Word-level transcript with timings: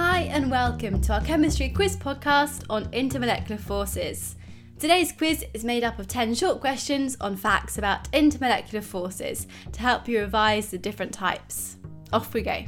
Hi, 0.00 0.20
and 0.30 0.48
welcome 0.48 1.00
to 1.00 1.14
our 1.14 1.20
chemistry 1.22 1.70
quiz 1.70 1.96
podcast 1.96 2.64
on 2.70 2.84
intermolecular 2.92 3.58
forces. 3.58 4.36
Today's 4.78 5.10
quiz 5.10 5.44
is 5.52 5.64
made 5.64 5.82
up 5.82 5.98
of 5.98 6.06
10 6.06 6.36
short 6.36 6.60
questions 6.60 7.16
on 7.20 7.34
facts 7.34 7.78
about 7.78 8.08
intermolecular 8.12 8.84
forces 8.84 9.48
to 9.72 9.80
help 9.80 10.06
you 10.06 10.20
revise 10.20 10.70
the 10.70 10.78
different 10.78 11.12
types. 11.12 11.78
Off 12.12 12.32
we 12.32 12.42
go. 12.42 12.62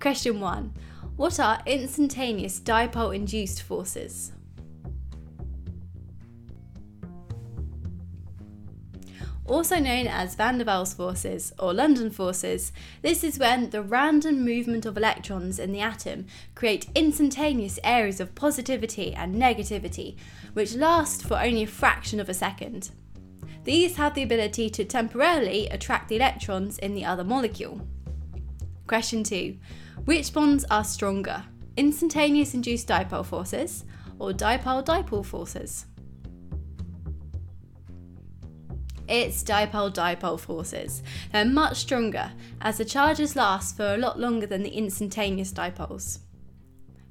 Question 0.00 0.38
1 0.38 0.74
What 1.16 1.40
are 1.40 1.62
instantaneous 1.64 2.60
dipole 2.60 3.16
induced 3.16 3.62
forces? 3.62 4.32
Also 9.46 9.78
known 9.78 10.06
as 10.06 10.34
van 10.34 10.58
der 10.58 10.64
Waals 10.64 10.96
forces 10.96 11.52
or 11.58 11.74
London 11.74 12.10
forces. 12.10 12.72
This 13.02 13.22
is 13.22 13.38
when 13.38 13.70
the 13.70 13.82
random 13.82 14.44
movement 14.44 14.86
of 14.86 14.96
electrons 14.96 15.58
in 15.58 15.72
the 15.72 15.80
atom 15.80 16.26
create 16.54 16.88
instantaneous 16.94 17.78
areas 17.84 18.20
of 18.20 18.34
positivity 18.34 19.14
and 19.14 19.34
negativity, 19.34 20.16
which 20.54 20.74
last 20.74 21.24
for 21.24 21.38
only 21.38 21.64
a 21.64 21.66
fraction 21.66 22.20
of 22.20 22.28
a 22.28 22.34
second. 22.34 22.90
These 23.64 23.96
have 23.96 24.14
the 24.14 24.22
ability 24.22 24.70
to 24.70 24.84
temporarily 24.84 25.68
attract 25.68 26.08
the 26.08 26.16
electrons 26.16 26.78
in 26.78 26.94
the 26.94 27.04
other 27.04 27.24
molecule. 27.24 27.86
Question 28.86 29.24
2. 29.24 29.56
Which 30.04 30.32
bonds 30.32 30.64
are 30.70 30.84
stronger? 30.84 31.44
Instantaneous 31.76 32.54
induced 32.54 32.88
dipole 32.88 33.24
forces 33.24 33.84
or 34.18 34.32
dipole 34.32 34.84
dipole 34.84 35.24
forces? 35.24 35.86
It's 39.06 39.42
dipole 39.42 39.92
dipole 39.92 40.40
forces. 40.40 41.02
They're 41.32 41.44
much 41.44 41.76
stronger, 41.78 42.32
as 42.60 42.78
the 42.78 42.84
charges 42.84 43.36
last 43.36 43.76
for 43.76 43.94
a 43.94 43.98
lot 43.98 44.18
longer 44.18 44.46
than 44.46 44.62
the 44.62 44.70
instantaneous 44.70 45.52
dipoles. 45.52 46.20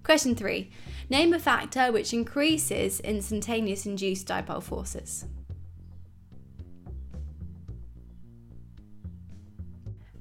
Question 0.04 0.36
3. 0.36 0.72
Name 1.10 1.34
a 1.34 1.40
factor 1.40 1.92
which 1.92 2.14
increases 2.14 3.00
instantaneous 3.02 3.86
induced 3.86 4.28
dipole 4.28 4.64
forces. 4.64 5.26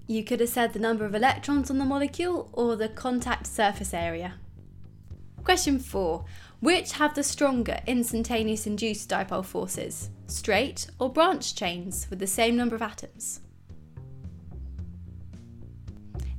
You 0.06 0.22
could 0.24 0.40
have 0.40 0.50
said 0.50 0.74
the 0.74 0.78
number 0.78 1.06
of 1.06 1.14
electrons 1.14 1.70
on 1.70 1.78
the 1.78 1.86
molecule 1.86 2.50
or 2.52 2.76
the 2.76 2.88
contact 2.90 3.46
surface 3.46 3.94
area. 3.94 4.34
Question 5.44 5.80
4. 5.80 6.24
Which 6.60 6.92
have 6.92 7.14
the 7.14 7.24
stronger 7.24 7.80
instantaneous 7.86 8.66
induced 8.66 9.10
dipole 9.10 9.44
forces? 9.44 10.10
Straight 10.28 10.86
or 11.00 11.12
branch 11.12 11.56
chains 11.56 12.06
with 12.08 12.20
the 12.20 12.26
same 12.28 12.56
number 12.56 12.76
of 12.76 12.82
atoms? 12.82 13.40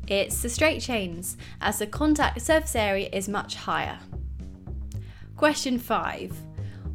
It's 0.08 0.42
the 0.42 0.50
straight 0.50 0.82
chains, 0.82 1.36
as 1.60 1.80
the 1.80 1.88
contact 1.88 2.42
surface 2.42 2.76
area 2.76 3.10
is 3.12 3.28
much 3.28 3.56
higher. 3.56 4.00
Question 5.36 5.80
5. 5.80 6.34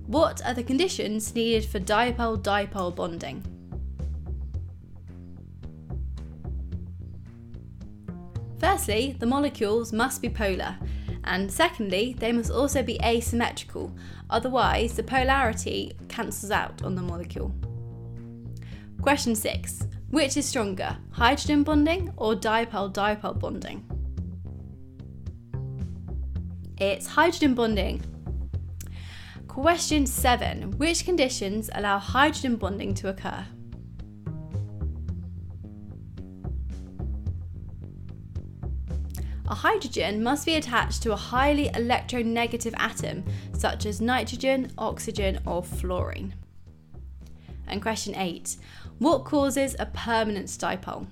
What 0.07 0.45
are 0.47 0.55
the 0.55 0.63
conditions 0.63 1.35
needed 1.35 1.67
for 1.67 1.79
dipole 1.79 2.43
dipole 2.43 2.97
bonding? 2.97 3.45
Firstly, 8.59 9.15
the 9.19 9.27
molecules 9.27 9.93
must 9.93 10.21
be 10.21 10.29
polar, 10.29 10.77
and 11.29 11.53
secondly, 11.53 12.17
they 12.19 12.33
must 12.33 12.51
also 12.51 12.83
be 12.83 12.99
asymmetrical, 13.05 13.95
otherwise, 14.31 14.95
the 14.95 15.03
polarity 15.03 15.93
cancels 16.09 16.51
out 16.51 16.83
on 16.83 16.95
the 16.95 17.03
molecule. 17.03 17.55
Question 19.03 19.35
6 19.35 19.87
Which 20.11 20.39
is 20.39 20.47
stronger, 20.47 20.97
hydrogen 21.11 21.63
bonding 21.65 22.13
or 22.17 22.35
dipole 22.35 22.93
dipole 22.93 23.39
bonding? 23.39 23.85
It's 26.79 27.07
hydrogen 27.07 27.55
bonding. 27.55 28.03
Question 29.47 30.07
7 30.07 30.79
Which 30.79 31.05
conditions 31.05 31.69
allow 31.75 31.99
hydrogen 31.99 32.57
bonding 32.57 32.95
to 32.95 33.09
occur? 33.09 33.45
A 39.51 39.55
hydrogen 39.55 40.23
must 40.23 40.47
be 40.47 40.55
attached 40.55 41.03
to 41.03 41.13
a 41.13 41.17
highly 41.17 41.69
electronegative 41.71 42.75
atom, 42.77 43.25
such 43.53 43.87
as 43.87 44.01
nitrogen, 44.01 44.71
oxygen, 44.79 45.41
or 45.47 45.63
fluorine. 45.63 46.35
And 47.67 47.83
question 47.83 48.15
8 48.15 48.57
What 48.99 49.25
causes 49.25 49.75
a 49.79 49.87
permanent 49.87 50.49
dipole? 50.49 51.07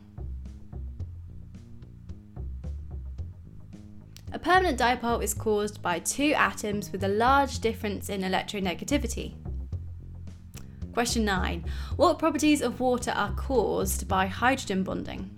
A 4.33 4.39
permanent 4.39 4.79
dipole 4.79 5.23
is 5.23 5.33
caused 5.33 5.81
by 5.81 5.99
two 5.99 6.35
atoms 6.35 6.93
with 6.93 7.05
a 7.05 7.09
large 7.09 7.61
difference 7.61 8.11
in 8.11 8.21
electronegativity. 8.21 9.35
Question 10.93 11.25
9 11.25 11.65
What 11.97 12.19
properties 12.19 12.61
of 12.61 12.81
water 12.81 13.13
are 13.13 13.33
caused 13.33 14.09
by 14.09 14.27
hydrogen 14.27 14.83
bonding? 14.83 15.31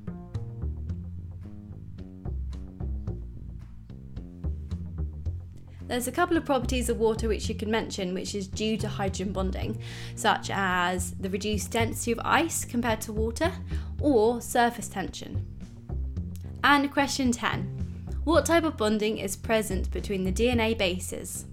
There's 5.88 6.06
a 6.06 6.12
couple 6.12 6.36
of 6.36 6.44
properties 6.44 6.90
of 6.90 6.98
water 6.98 7.28
which 7.28 7.48
you 7.48 7.54
can 7.54 7.70
mention, 7.70 8.12
which 8.12 8.34
is 8.34 8.46
due 8.46 8.76
to 8.76 8.86
hydrogen 8.86 9.32
bonding, 9.32 9.78
such 10.16 10.50
as 10.52 11.12
the 11.12 11.30
reduced 11.30 11.70
density 11.70 12.12
of 12.12 12.20
ice 12.22 12.66
compared 12.66 13.00
to 13.02 13.12
water 13.12 13.50
or 13.98 14.42
surface 14.42 14.88
tension. 14.88 15.46
And 16.62 16.92
question 16.92 17.32
10 17.32 18.20
What 18.24 18.44
type 18.44 18.64
of 18.64 18.76
bonding 18.76 19.16
is 19.16 19.34
present 19.34 19.90
between 19.90 20.24
the 20.24 20.32
DNA 20.32 20.76
bases? 20.76 21.46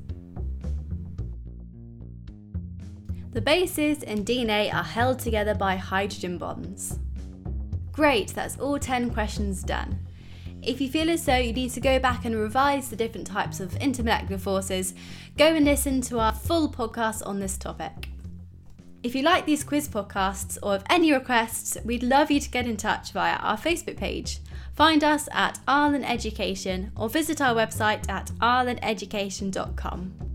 The 3.31 3.41
bases 3.41 4.03
in 4.03 4.25
DNA 4.25 4.73
are 4.73 4.83
held 4.83 5.19
together 5.19 5.55
by 5.55 5.77
hydrogen 5.77 6.37
bonds. 6.37 6.99
Great, 7.93 8.33
that's 8.33 8.59
all 8.59 8.77
10 8.77 9.11
questions 9.11 9.63
done. 9.63 9.97
If 10.65 10.81
you 10.81 10.89
feel 10.89 11.11
as 11.11 11.23
though 11.23 11.37
you 11.37 11.53
need 11.53 11.71
to 11.71 11.79
go 11.79 11.99
back 11.99 12.25
and 12.25 12.35
revise 12.35 12.89
the 12.89 12.95
different 12.95 13.27
types 13.27 13.59
of 13.59 13.71
intermolecular 13.73 14.39
forces, 14.39 14.95
go 15.37 15.45
and 15.45 15.63
listen 15.63 16.01
to 16.01 16.19
our 16.19 16.33
full 16.33 16.71
podcast 16.71 17.25
on 17.25 17.39
this 17.39 17.55
topic. 17.57 18.09
If 19.03 19.13
you 19.13 19.21
like 19.21 19.45
these 19.45 19.63
quiz 19.63 19.87
podcasts 19.87 20.57
or 20.63 20.71
have 20.71 20.85
any 20.89 21.13
requests, 21.13 21.77
we'd 21.85 22.01
love 22.01 22.31
you 22.31 22.39
to 22.39 22.49
get 22.49 22.65
in 22.65 22.77
touch 22.77 23.11
via 23.11 23.35
our 23.35 23.57
Facebook 23.57 23.97
page. 23.97 24.39
Find 24.73 25.03
us 25.03 25.29
at 25.31 25.59
Arlen 25.67 26.03
Education 26.03 26.91
or 26.97 27.09
visit 27.09 27.39
our 27.39 27.53
website 27.53 28.09
at 28.09 28.31
arleneducation.com. 28.41 30.34